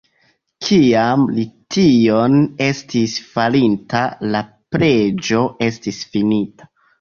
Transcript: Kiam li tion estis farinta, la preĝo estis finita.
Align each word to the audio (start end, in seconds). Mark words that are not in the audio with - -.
Kiam 0.67 1.25
li 1.33 1.43
tion 1.75 2.37
estis 2.67 3.13
farinta, 3.35 4.01
la 4.37 4.43
preĝo 4.77 5.45
estis 5.69 6.01
finita. 6.17 6.71